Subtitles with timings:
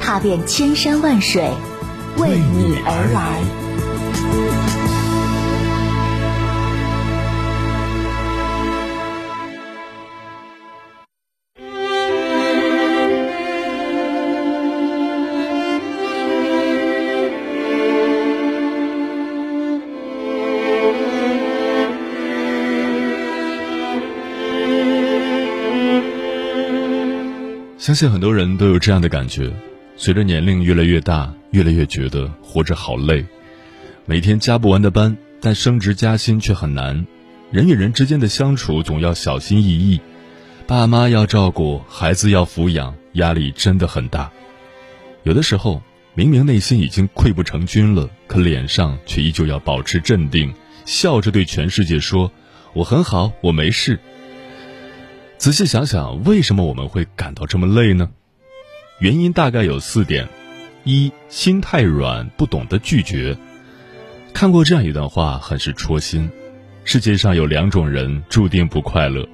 [0.00, 1.42] 踏遍千山万水，
[2.16, 3.40] 为你而来。
[27.78, 29.50] 相信很多人都有这样的感觉：
[30.02, 33.22] 随着年龄越来越大，越来越觉得活着好累，
[34.06, 37.06] 每天加不完的班，但升职加薪却很难。
[37.50, 40.00] 人与人之间的相处总要小心翼翼，
[40.66, 44.32] 爸妈要照顾，孩子要抚养，压力真的很大。
[45.24, 45.82] 有的时候，
[46.14, 50.50] 明明内心已经溃不成军了，可脸上却依旧要保持镇定，
[50.86, 52.32] 笑着对全世界说
[52.72, 54.00] ：“我很好，我没事。”
[55.36, 58.08] 仔细想想，为什么我们会感到这么累呢？
[59.00, 60.28] 原因大概有四点：
[60.84, 63.34] 一、心太软，不懂得拒绝。
[64.34, 66.30] 看过这样一段话，很是戳心。
[66.84, 69.26] 世界上有两种人注定不快乐，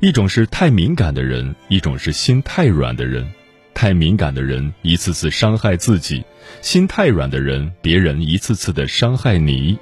[0.00, 3.26] 一种是太敏感的人，一种是心太软的人。
[3.72, 6.22] 太敏感的人一次次伤害自己，
[6.60, 9.78] 心太软的人，别人一次次的伤害你。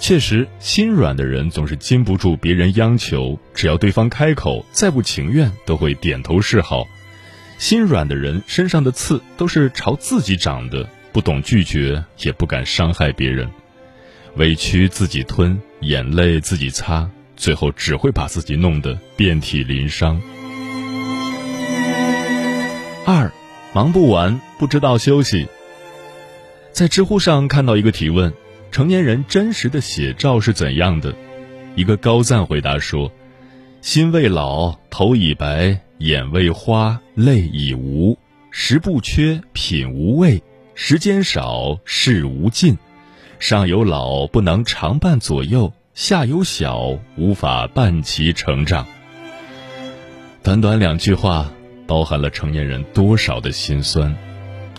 [0.00, 6.84] 确实，心软的人总是禁不住别人央求，只要对方开口，再不情愿都会点头示好。
[7.58, 13.48] 心软的人身上的刺都是朝自己长的，不懂拒绝，也不敢伤害别人，
[14.36, 20.20] 委屈自己吞，眼泪自己擦，最后只会把自己弄得遍体鳞伤。
[23.06, 23.30] 二，
[23.72, 25.46] 忙不完，不知道休息。
[26.72, 28.32] 在知乎上看到一个提问。
[28.72, 31.14] 成年人真实的写照是怎样的？
[31.76, 33.12] 一个高赞回答说
[33.80, 38.18] ：“心未老，头已白，眼未花，泪已无，
[38.50, 40.42] 食不缺，品无味，
[40.74, 42.76] 时间少，事无尽。
[43.38, 48.86] 上有老不能常伴左右，下有小无法伴其成长。”
[50.44, 51.50] 短短两句话，
[51.86, 54.14] 包含了成年人多少的心酸。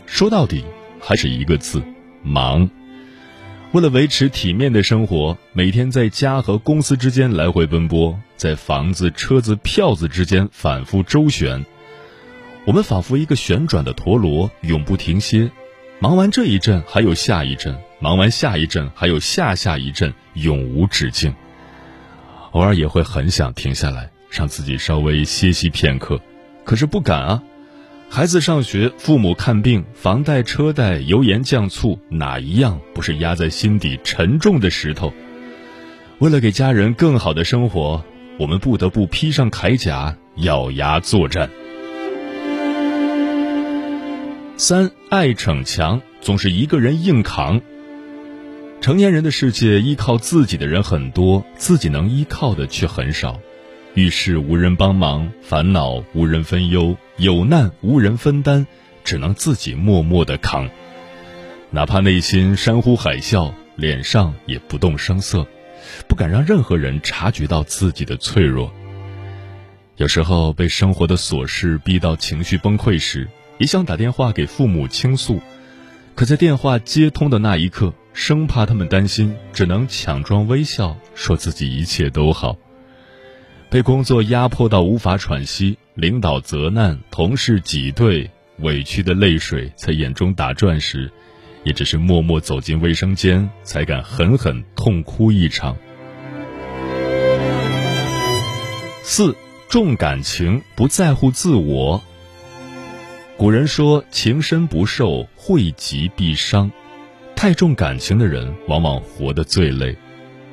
[0.05, 0.63] 说到底，
[0.99, 1.81] 还是一个字：
[2.21, 2.69] 忙。
[3.71, 11.65] 为了维持体面的生活，每天在家和公司之间来回奔波，在房子、车子、票子之间反复周旋，
[12.65, 15.51] 我们仿佛一个旋转的陀螺，永不停歇。
[15.99, 21.35] 忙完这一阵，还有下一阵；忙完下一阵，还有下下一阵，永无止境。
[22.51, 26.21] 偶尔也会很想停下来，让自己稍微歇息片刻，
[26.63, 27.43] 可是不敢啊。
[28.09, 35.11] 孩子上学，父母看病，房贷车贷，油盐酱醋，哪一样不是压在心底沉重的石头？
[36.19, 38.05] 为了给家人更好的生活，
[38.39, 41.49] 我们不得不披上铠甲，咬牙作战。
[44.55, 47.59] 三爱逞强，总是一个人硬扛。
[48.79, 53.41] 成年人的世界，依靠自己的人很多，自己能依靠的却很少。
[53.93, 58.67] 遇事无人帮忙，烦恼无人分忧，有难无人分担，
[59.03, 60.69] 只能自己默默的扛。
[61.69, 65.45] 哪怕内心山呼海啸，脸上也不动声色，
[66.07, 68.71] 不敢让任何人察觉到自己的脆弱。
[69.97, 75.41] 有时候被生活的琐事逼到情绪崩溃时，也想打电话给父母倾诉，
[76.15, 82.57] 可在电话接通的那一刻，生怕他们担心，只能强装微笑，说自己一切都好。
[83.69, 91.11] 被工作压迫到无法喘息，领导责难，同事挤兑，委屈的泪水在眼中打转时，
[91.63, 95.75] 也只是默默走进卫生间，才敢狠狠痛哭一场。
[99.03, 99.35] 四
[99.67, 102.01] 重感情，不在乎自我。
[103.37, 106.71] 古人说：“情深不寿，惠及必伤。”
[107.35, 109.97] 太重感情的人，往往活得最累。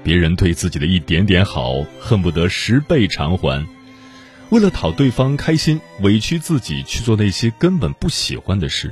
[0.02, 3.64] 别人对自己的一点点好，恨不得十倍偿还；
[4.50, 8.88] 为了讨对方开心，委屈自己去做那些根本不喜欢的事；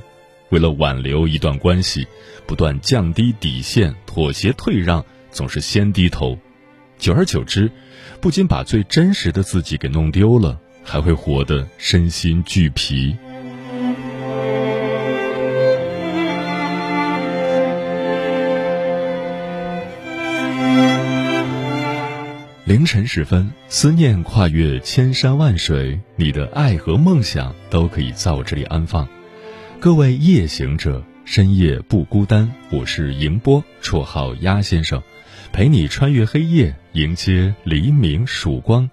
[0.51, 2.07] 为了挽留一段关系，
[2.47, 6.39] 不断降低底线、妥协退让，总是先低头。
[6.99, 7.71] 久而久之，
[8.21, 13.17] 不仅把最真实的自己给弄丢了，还会活得身心俱疲。
[22.71, 29.09] 凌晨时分，思念跨越千山万水，你的爱和梦想都可以在我这里安放。
[29.81, 32.49] 各位夜行者，深夜不孤单。
[32.71, 35.03] 我是迎波，绰号鸭先生，
[35.53, 38.89] 陪你穿越黑夜，迎接黎明曙光。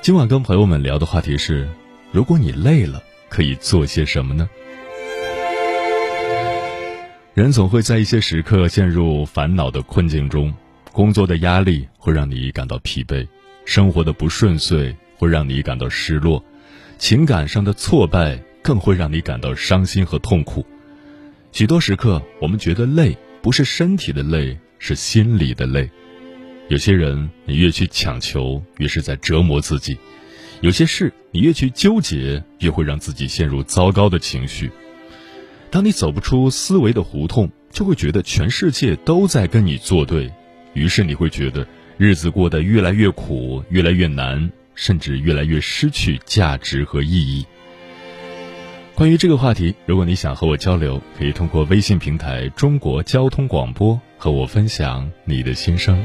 [0.00, 1.68] 今晚跟朋友们聊的话题是：
[2.10, 4.50] 如果你累了，可以做些什么呢？
[7.32, 10.52] 人总会在一些时刻陷入烦恼的困境中。
[10.96, 13.28] 工作的压力会让你感到疲惫，
[13.66, 16.42] 生活的不顺遂会让你感到失落，
[16.96, 20.64] 情感上的挫败更会让你感到伤心和痛苦。
[21.52, 25.90] 许多时刻，我们觉得累不是身体的累，是心里的累。
[26.68, 29.98] 有些人，你越去强求，越是在折磨自己；
[30.62, 34.70] 有些事，你越去纠结，越会让自己陷入糟糕的情绪。
[35.70, 40.32] 当你走不出思维的胡同，就会觉得全世界都在跟你作对。
[40.76, 47.46] 于是你会觉得日子过得越来越苦，越来越难，甚至越来越失去价值和意义。
[48.94, 56.04] 关于这个话题，如果你想和我交流，可以通过微信平台“中国交通广播”和我分享你的心声。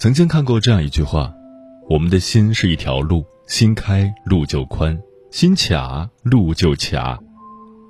[0.00, 1.30] 曾经看过这样一句话
[1.90, 4.98] ：“我们的心是一条路，心开路就宽，
[5.30, 7.18] 心卡路就卡。”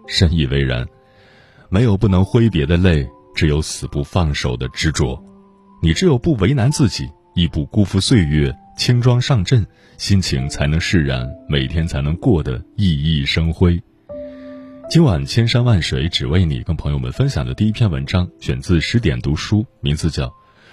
[0.08, 0.84] 深以为然。
[1.68, 5.22] 没有不能挥别的泪，只有死不放手的执着。
[5.80, 9.64] 你只有不为难自己，亦不辜负岁月，轻装上阵，
[9.96, 13.80] 心情才能释然，每天才能过得熠熠生辉。
[14.90, 20.26] 今晚千山万水只为你，跟朋友们分享的第一篇文章，选自十点读书，名字叫《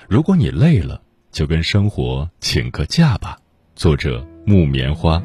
[0.10, 0.96] 如果你累了》。
[1.38, 3.38] 就跟生活请个假吧。
[3.76, 5.22] 作者：木棉花。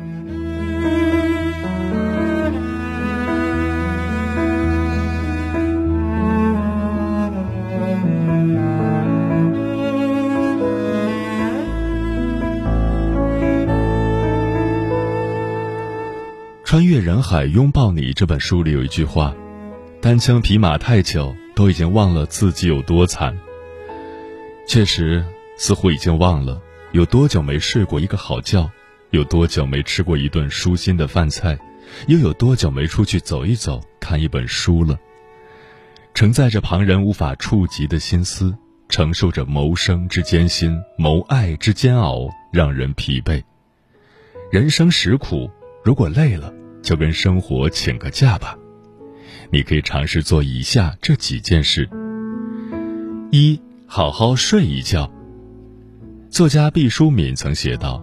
[16.63, 19.35] 穿越人海拥抱你这本书里有一句话：
[20.03, 23.35] 单枪匹马太久，都已经忘了自己有多惨。
[24.69, 25.25] 确实。
[25.63, 28.69] 似乎已经忘了有多久没睡过一个好觉，
[29.11, 31.57] 有多久没吃过一顿舒心的饭菜，
[32.09, 34.99] 又有多久没出去走一走、看一本书了。
[36.15, 38.53] 承载着旁人无法触及的心思，
[38.89, 43.41] 承受着谋生之艰辛、谋爱之煎熬，让人疲惫。
[44.51, 45.49] 人生实苦，
[45.85, 46.53] 如果累了，
[46.83, 48.59] 就跟生活请个假吧。
[49.53, 51.89] 你可以尝试做以下这几件事：
[53.31, 55.09] 一、好好睡一觉。
[56.33, 58.03] 作家毕淑敏曾写道：“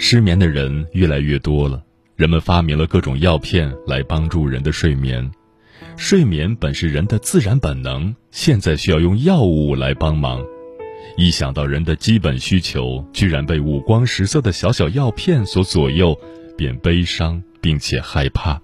[0.00, 1.84] 失眠的人越来越多了，
[2.16, 5.30] 人们发明了各种药片来帮助人的睡眠。
[5.94, 10.42] 睡眠本是人的自然本能，现在需要用药物来帮忙。
[11.18, 16.18] 一想到人的基本需求居然被五光十色的小小药片所左右，
[16.56, 18.58] 便悲伤并且害怕。”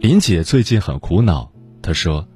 [0.00, 1.48] 林姐最近很苦恼，
[1.80, 2.26] 她说：“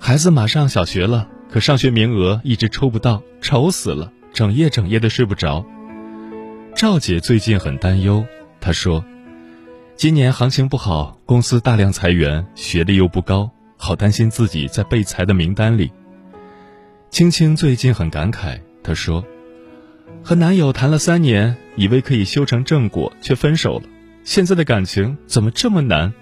[0.00, 5.64] 孩子马上小学了。”可上学名额一直抽不到，愁死了，整夜整夜的睡不着。
[6.74, 8.24] 赵姐最近很担忧，
[8.60, 9.04] 她说
[9.96, 15.90] ：“今年行情不好，公司大量裁员，学历又不高，好担心自己在被裁的名单里。”
[17.10, 19.24] 青青最近很感慨，她说
[20.22, 23.84] ：“和男友谈了三年，以为可以修成正果，却分手了。
[24.22, 26.12] 现在的感情怎么这么难？”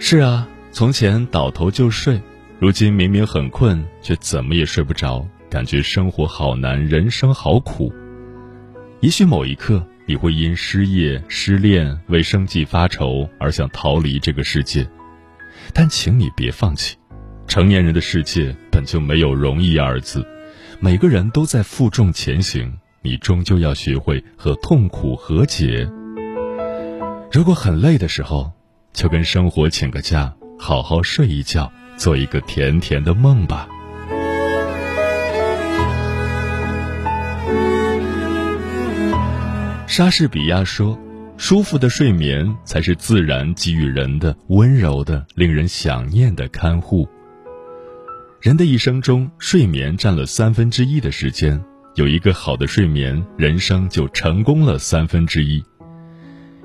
[0.00, 2.20] 是啊，从前倒头就睡。
[2.58, 7.92] 如今明明很困，却怎么也睡不着，感觉生活好难，人生好苦。
[9.00, 14.88] 也许某一刻，你会因失业、失恋、为生计发愁而想逃离这个世界，
[15.74, 16.96] 但请你别放弃。
[17.46, 20.26] 成年人的世界本就没有容易二字，
[20.80, 22.72] 每个人都在负重前行，
[23.02, 25.86] 你终究要学会和痛苦和解。
[27.30, 28.50] 如果很累的时候，
[28.94, 33.68] 就跟生活请个假，好好睡一觉，做一个甜甜的梦吧。
[39.86, 40.98] 莎士比亚说
[41.38, 47.08] ：“舒服的睡眠才是自然给予人的温柔的、令人想念的看护。”
[48.42, 51.58] 人的一生中，睡眠占了三分之一的时间。
[51.94, 55.64] 有一个好的睡眠，人生就成功了三分之一。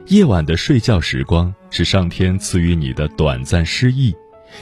[0.07, 4.13] 夜晚的睡觉时光是上天赐予你的短暂失忆，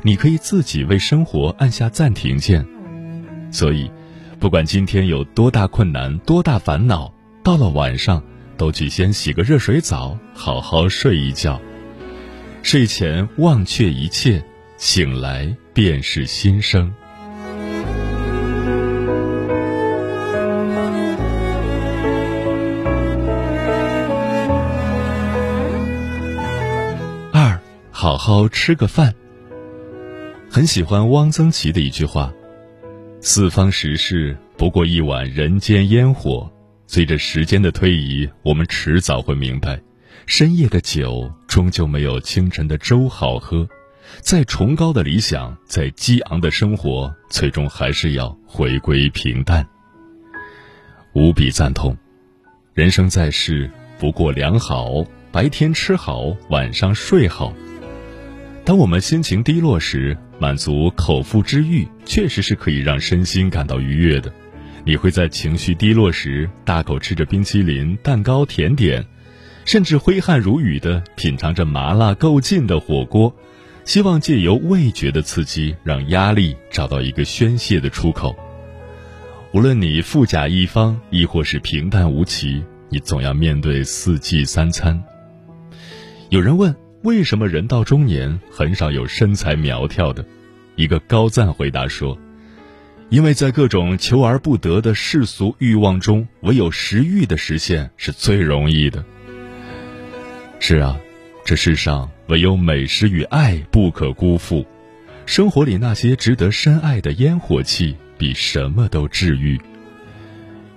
[0.04, 2.66] 你可以自己为生活按下暂停键。
[3.52, 3.92] 所以，
[4.40, 8.24] 不管今天有多大困难、多大烦恼，到了晚上，
[8.58, 11.60] 都去先洗个热水澡，好好睡一觉。
[12.62, 14.44] 睡前忘却一切，
[14.78, 16.94] 醒来便是新生。
[27.92, 29.14] 好好吃个饭。
[30.52, 32.34] 很喜欢汪曾祺的一句话
[33.22, 36.52] ：“四方时事不过一碗人间烟火。”
[36.88, 39.80] 随着时间的推移，我们迟早会明白，
[40.26, 43.70] 深夜的酒终究没有清晨的粥好喝。
[44.22, 49.64] 再崇高的理想，再激昂的生活，最终还是要回归平淡。
[51.14, 51.96] 无比赞同，
[52.74, 57.54] 人生在世不过良好，白天吃好，晚上睡好。
[58.70, 64.32] 当我们心情低落时，满足口腹之欲确实是可以让身心感到愉悦的。
[64.86, 69.04] 你会在情绪低落时大口吃着冰淇淋、蛋糕、甜点，
[69.66, 73.36] 甚至挥汗如雨地品尝着麻辣够劲的火锅，
[73.86, 78.36] 希望借由味觉的刺激，让压力找到一个宣泄的出口。
[79.52, 85.04] 无论你富甲一方，亦或是平淡无奇，你总要面对四季三餐。
[86.30, 86.72] 有人问。
[87.04, 90.26] 为什么人到中年很少有身材苗条的？
[90.76, 92.18] 一个高赞回答说
[93.10, 99.04] ：“因为在各种求而不得的世俗欲望中，唯有食欲的实现是最容易的。”
[100.60, 101.00] 是啊，
[101.46, 104.66] 这世上唯有美食与爱不可辜负。
[105.26, 109.58] 生活里那些值得深爱的烟火气，比什么都治愈。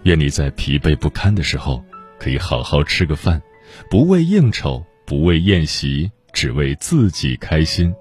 [0.05, 1.85] 愿你在疲惫不堪的时候，
[2.17, 3.43] 可以好好吃个饭，
[3.91, 4.87] 不为应酬。
[5.04, 7.94] 不为宴席，只为自己开心。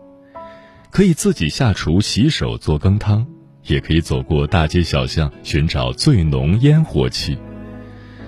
[0.89, 3.25] 可以自己下厨洗手做羹汤，
[3.65, 7.37] 也可以走过大街小巷寻找最浓烟火气，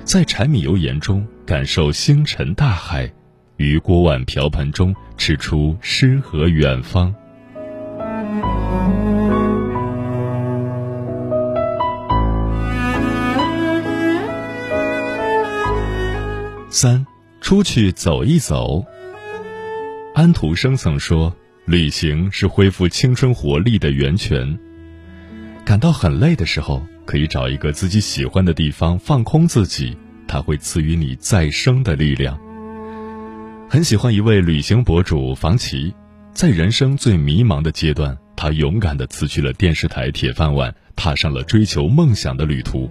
[0.04, 3.12] 在柴米油盐中感受星辰大海，
[3.58, 7.14] 于锅碗瓢盆中吃出诗和远方。
[16.70, 17.06] 三。
[17.44, 18.86] 出去走一走。
[20.16, 21.36] 安徒生曾说
[21.68, 24.58] ：“旅行是恢复青春活力的源泉。”
[25.66, 29.96] 感到很累的时候，可以找一个自己喜欢的地方放空自己，
[30.26, 32.40] 它会赐予你再生的力量。
[33.70, 35.94] 很喜欢一位旅行博主房琪，
[36.34, 42.90] 在人生最迷茫的阶段，他勇敢地辞去了电视台铁饭碗，踏上了追求梦想的旅途，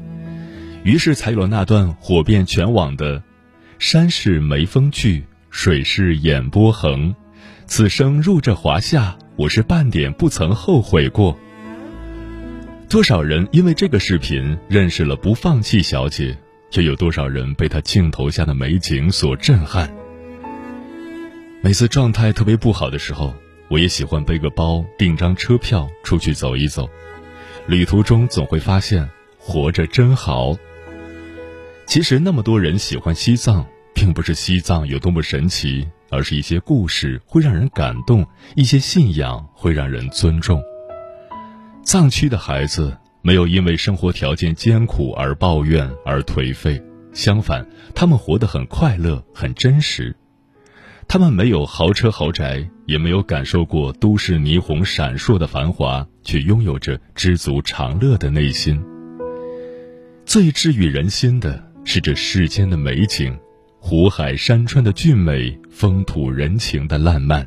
[0.84, 3.22] 于是才有了那段火遍全网的。
[3.82, 7.12] 山是眉峰聚，水是眼波横。
[7.66, 11.36] 此生入这华夏，我是半点不曾后悔过。
[12.88, 16.38] 多少人因为这个视频认识了不放弃小姐，
[16.74, 19.92] 又有多少人被她镜头下的美景所震撼？
[21.60, 23.34] 每次状态特别不好的时候，
[23.66, 26.88] 我也喜欢背个包，订张车票出去走一走。
[27.66, 30.56] 旅途中总会发现，活着真好。
[31.84, 33.66] 其实那么多人喜欢西藏。
[33.94, 40.62] 并不是西藏有多么神奇，而是一些故事会让人感动，一些信仰会让人尊重。
[41.84, 46.82] 藏区的孩子没有因为生活条件艰苦而抱怨而颓废，
[47.12, 50.14] 相反，他们活得很快乐、很真实。
[51.08, 58.82] 他们没有豪车豪宅，也没有感受过都市霓虹闪烁的繁华，却拥有着知足常乐的内心。
[60.24, 63.36] 最治愈人心的是这世间的美景。
[63.84, 67.46] 湖海山川的俊美，风土人情的烂漫，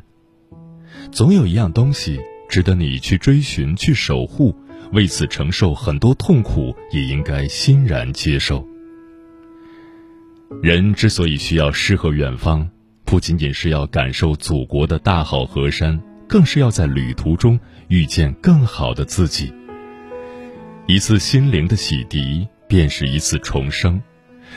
[1.10, 4.54] 总有一样东西值得你去追寻、去守护，
[4.92, 8.68] 为此承受很多痛苦，也应该欣然接受。
[10.62, 12.68] 人之所以需要诗和远方，
[13.06, 19.50] 不仅仅是要感受祖国的大好河山，更是要在旅途中遇见更好的自己。
[20.86, 23.98] 一次心灵的洗涤，便是一次重生。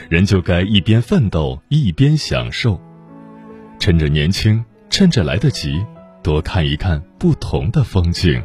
[0.08, 2.80] 人就该一边奋斗，一边享受。
[3.78, 5.84] 趁着年轻，趁着来得及，
[6.22, 8.42] 多看一看不同的风景。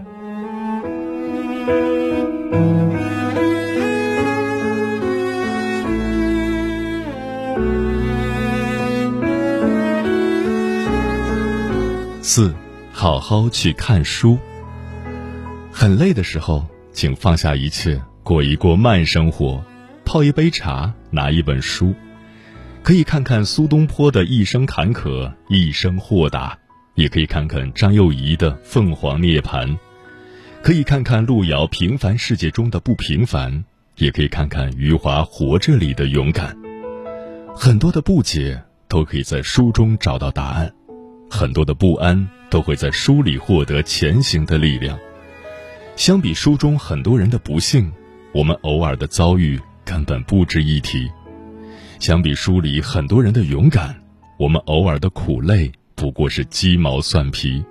[12.21, 12.53] 四，
[12.91, 14.37] 好好去看书。
[15.71, 19.63] 很累的时候，请放下一切，过一过慢生活，
[20.05, 21.93] 泡一杯茶，拿一本书，
[22.83, 26.57] 可以看看苏东坡的一生坎坷，一生豁达；
[26.93, 29.75] 也可以看看张幼仪的凤凰涅槃，
[30.61, 33.65] 可以看看路遥平凡世界中的不平凡，
[33.97, 36.55] 也可以看看余华活着里的勇敢。
[37.55, 40.71] 很多的不解都可以在书中找到答案。
[41.29, 44.97] 很多的不安都会在书里获得前行的力量。
[45.95, 47.91] 相比书中很多人的不幸，
[48.33, 51.07] 我们偶尔的遭遇根本不值一提；
[51.99, 53.95] 相比书里很多人的勇敢，
[54.37, 57.63] 我们偶尔的苦累不过是鸡毛蒜皮。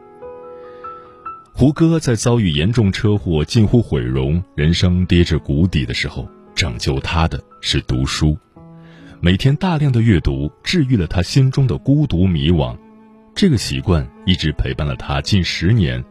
[1.52, 8.36] 胡歌在遭遇严重车祸、近乎毁容、人生跌至谷底的时候，拯救他的是读书。
[9.20, 12.76] 每天大量的阅读，治愈了他心中的孤独迷惘。
[13.34, 16.04] 这个习惯一直陪伴了他近十年，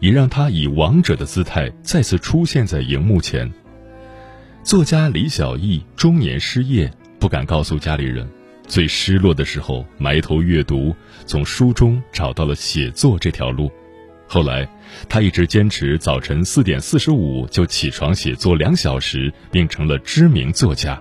[0.00, 3.52] 也让他以王者的姿态再次出现在荧幕前。
[4.68, 8.28] 作家李小艺中年失业，不敢告诉家里人，
[8.66, 13.72] 最失落的时候埋头阅读，从书中找到了写作这条路。
[14.26, 14.68] 后来，
[15.08, 21.00] 他一直坚持早晨四点四十五就起床写作两小时，并成了知名作家。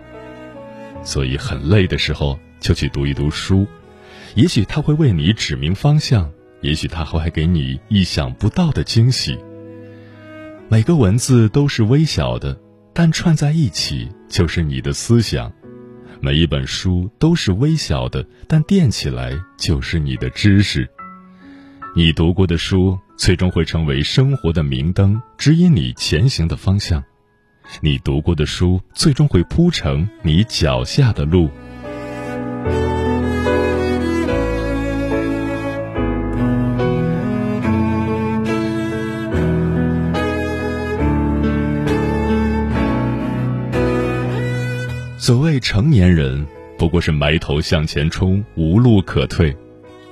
[1.04, 3.68] 所以，很累的时候就去读一读书。
[4.36, 9.38] 也许他会为你指明方向，也许他会给你意想不到的惊喜。
[10.70, 12.58] 每个文字都是微小的，
[13.00, 15.52] 但串在一起就是你的思想；
[16.20, 20.90] 每一本书都是微小的，但垫起来就是你的知识。
[21.96, 27.00] 你读过的书，最终会成为生活的明灯，指引你前行的方向；
[27.82, 31.52] 你读过的书，最终会铺成你脚下的路。
[45.28, 49.54] 所谓成年人，不过是埋头向前冲，无路可退。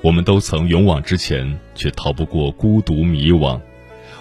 [0.02, 3.58] 我们都曾勇往直前，却逃不过孤独迷惘；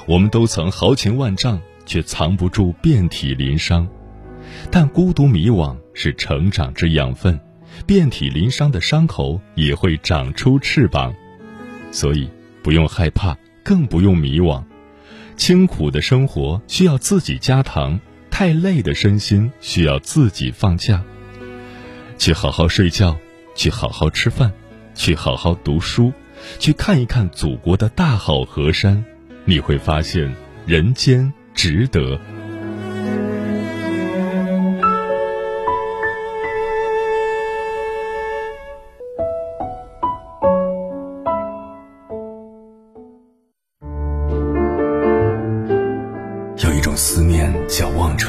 [0.06, 3.88] 我们都曾豪情万丈，却藏不住遍体鳞伤。
[4.70, 7.40] 但孤独迷惘是成长之养分，
[7.84, 11.12] 遍体鳞伤的伤口也会长出翅膀。
[11.90, 12.30] 所以，
[12.62, 14.62] 不用害怕，更不用迷惘。
[15.36, 17.98] 清苦的生活需要自己加糖。
[18.34, 21.04] 太累的身心需要自己放假，
[22.18, 23.16] 去好好睡觉，
[23.54, 24.50] 去好好吃饭，
[24.92, 26.12] 去好好读书，
[26.58, 29.04] 去看一看祖国的大好河山，
[29.44, 30.34] 你会发现
[30.66, 32.20] 人间值得。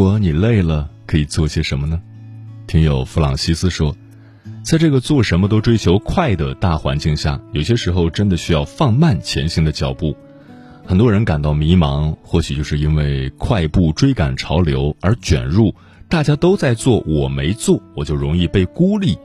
[0.00, 2.00] 如果你累了，可以做些什么呢？
[2.66, 3.94] 听友弗朗西斯说，
[4.64, 10.16] 在这个做什么都追求快的大环境下，有些时候真的需要放慢前行的脚步。
[10.86, 15.74] 很多人感到迷茫，或许就是因为快步追赶潮流而卷入
[16.08, 19.18] 大家都在做，我没做，我就容易被孤立；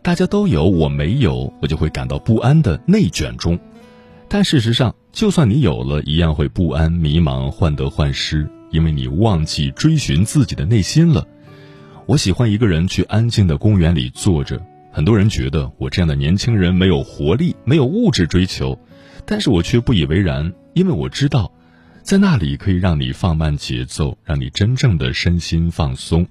[0.00, 3.58] 大家都有，我没有，我就会感到不安的内卷中。
[4.28, 8.48] 但事实上，就算你有了一样会不安、迷茫、患得患失。
[8.72, 11.24] 因为你忘记追寻自己的内心了。
[12.06, 18.76] 我喜欢一个人去安静的公园里坐着，很多人觉得我这样的年轻人没有活力，没有物质追求，
[19.24, 21.52] 但是我却不以为然，因为我知道，
[22.02, 26.26] 在那里可以让你放慢节奏，让你真正的身心放松。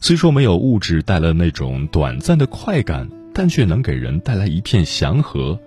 [0.00, 5.58] 虽说没有物质带来那种短暂的快感，但却能给人带来一片祥和，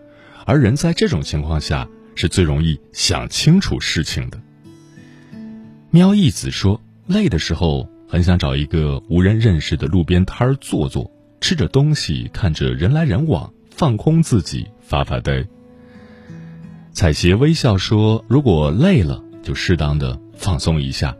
[0.45, 4.39] 而人在这种情况下是最容易想清楚事情的。
[5.89, 11.09] 喵一子说，累的时候很想找一个无人认识的路边摊儿坐坐。
[11.39, 15.45] 吃着东西，看着人来人往，放空自己，发发呆。
[16.91, 21.15] 彩鞋微笑说：“如果累了，就适当的放松一下，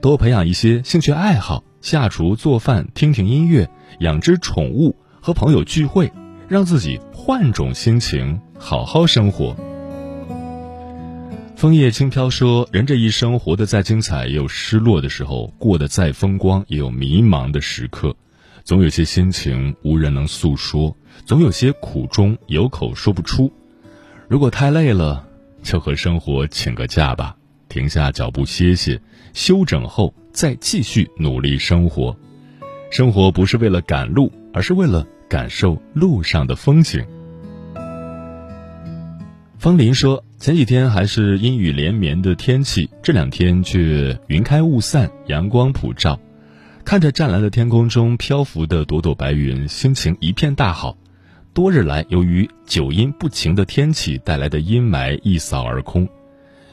[0.00, 6.12] 多培养一些兴趣爱好，下厨做饭，听听音乐，养只宠物，和朋友聚会，
[6.48, 9.56] 让自己换种心情，好好生活。”
[11.56, 18.14] 枫叶轻飘说：“人这一生，活得再精彩，也有失落的时候；过得再风光，也有迷茫的时刻。”
[18.62, 23.50] 总有些心情无人能诉说，总有些苦衷有口说不出。
[24.28, 25.26] 如果太累了，
[25.62, 27.34] 就和生活请个假吧，
[27.70, 29.00] 停下脚步歇歇，
[29.32, 32.14] 休整后再继续努力生活。
[32.90, 37.02] 生活不是为了赶路，而是为了感受路上的风景。
[39.58, 46.20] 风林说：“前几天还是阴雨连绵的天气，这两天却云开雾散，阳光普照。”
[46.84, 50.96] 看着湛蓝的天空中漂浮的朵朵白云，心情一片大好。
[51.54, 56.06] 多日来，由于久阴不晴的天气带来的阴霾一扫而空。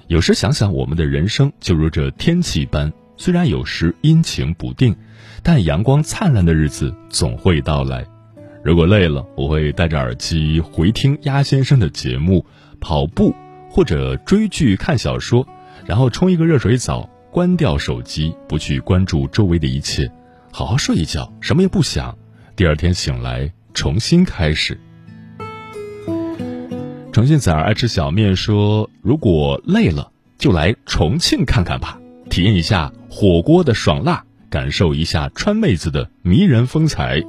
[0.08, 4.94] 有时想想，我们的人生就如这天气般，虽然有时阴晴不定，
[5.42, 8.06] 但阳光灿烂的日子总会到来。
[8.62, 12.46] 如果累了，我会戴着耳机回听鸭先生的节目，
[12.84, 13.34] 跑步
[13.70, 15.48] 或者追剧、看小说，
[15.86, 17.10] 然后冲一个热水澡。
[17.32, 20.08] 关掉手机，不去关注周围的一切，
[20.52, 22.16] 好好睡一觉，什么也不想。
[22.56, 24.80] 第二天醒来，重新开始。
[27.12, 37.24] 重庆崽儿爱吃小面说：“如果累了，就来重庆看看吧，体验一下火锅的爽辣，感受一下川妹子的迷人风采。”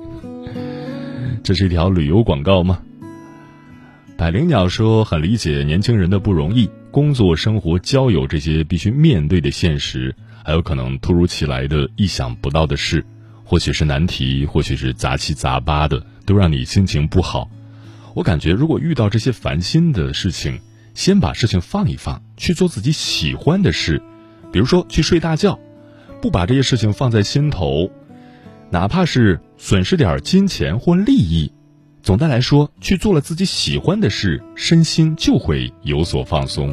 [1.42, 2.82] 这是一条旅游广告吗？
[4.16, 13.04] 百灵鸟说：“很理解年轻人的不容易。”工作、生活、交友这些必须面对的现实，还有可能突如其来的意想不到的事，
[13.44, 17.50] 或许是难题，或许是杂七杂八的，都让你心情不好。
[18.14, 20.60] 我感觉，如果遇到这些烦心的事情，
[20.94, 24.00] 先把事情放一放，去做自己喜欢的事，
[24.52, 25.58] 比如说去睡大觉，
[26.22, 27.90] 不把这些事情放在心头，
[28.70, 31.50] 哪怕是损失点金钱或利益。
[32.04, 36.68] 总的来说，去做了自己喜欢的事，身心就会有所放松。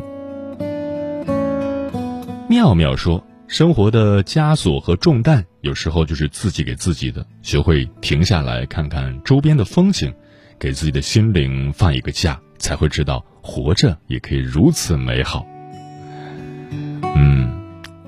[2.50, 7.26] 妙妙说：“生活的枷锁和重担，有时候就是自己给自己的。
[7.42, 10.14] 学会停下来看看周边的风景，
[10.60, 15.48] 给自己的心灵放一个假，才会知道活着也可以如此美好。”
[17.16, 17.50] 嗯，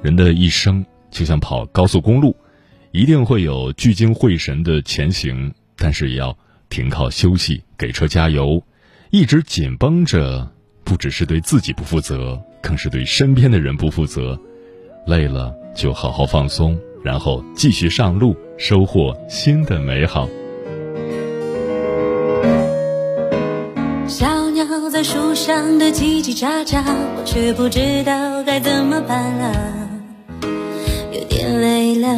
[0.02, 2.36] 人的一生就像跑高速公路，
[2.92, 6.38] 一定会有聚精会神的前行，但是也要。
[6.74, 8.60] 停靠休息，给车加油，
[9.12, 10.50] 一直紧绷着，
[10.84, 14.36] 不只是对自己不负责，更是对身边的人不负责。
[15.06, 20.28] 累了就好好放松，然后继续上路，收获新的美好。
[24.08, 26.84] 小鸟在树上的叽叽喳喳，
[27.16, 29.90] 我却不知道该怎么办了。
[31.12, 32.18] 有点累了，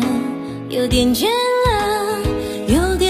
[0.69, 2.21] 有点倦了，
[2.69, 3.04] 有点。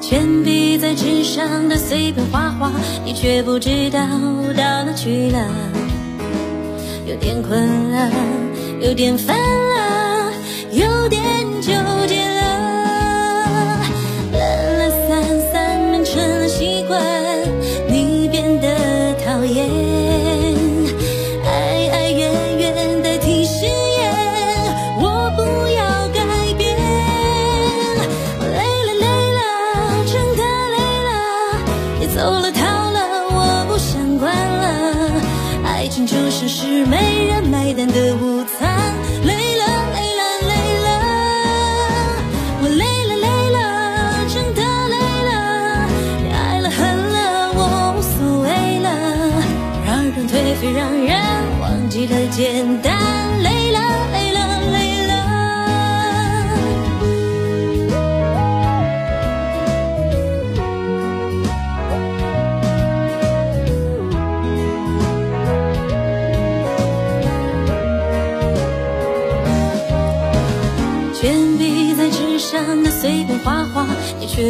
[0.00, 2.70] 铅笔在纸上的碎片画画，
[3.04, 4.00] 你却不知道
[4.56, 5.38] 到哪去了。
[7.06, 8.10] 有点困了，
[8.80, 10.32] 有点烦了，
[10.72, 11.20] 有点
[11.60, 11.72] 纠
[12.06, 12.21] 结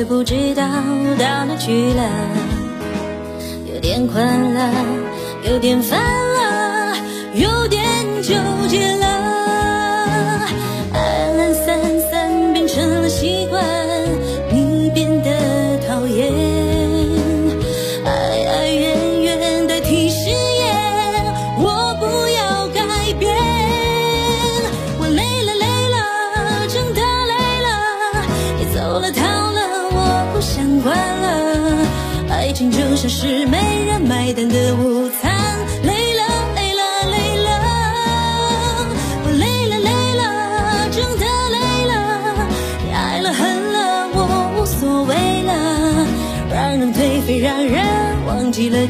[0.04, 0.64] 不知道
[1.18, 2.02] 到哪去了。
[3.72, 4.70] 有点困了，
[5.48, 6.96] 有点烦了，
[7.34, 7.82] 有点
[8.22, 8.34] 纠
[8.68, 9.11] 结了。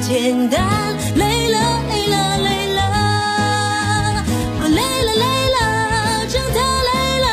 [0.03, 0.61] 简单。
[1.15, 2.81] 累了累了累了，
[4.61, 5.57] 我累了累了，
[6.29, 6.91] 真的累
[7.25, 7.27] 了。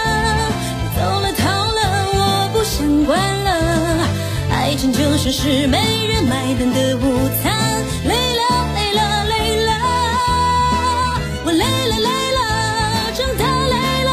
[0.96, 1.42] 走了逃
[1.78, 1.80] 了，
[2.14, 2.20] 我
[2.54, 3.50] 不想管了。
[4.52, 7.02] 爱情就像是没人买单的午
[7.42, 7.52] 餐，
[8.06, 8.42] 累了
[8.76, 9.34] 累了累
[9.66, 9.72] 了，
[11.46, 12.40] 我累了累了，
[13.18, 14.12] 真的累了。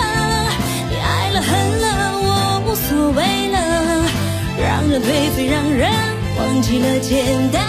[0.89, 1.85] 你爱了恨了，
[2.25, 2.29] 我
[2.67, 3.57] 无所谓了，
[4.59, 5.91] 让人颓废，让人
[6.39, 7.67] 忘记了简单。